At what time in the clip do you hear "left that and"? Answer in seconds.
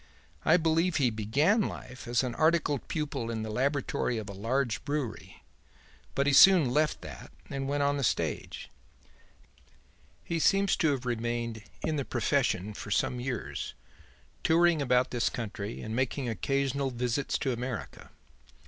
6.71-7.67